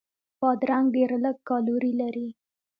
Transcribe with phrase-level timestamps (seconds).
[0.39, 2.27] بادرنګ ډېر لږ کالوري لري.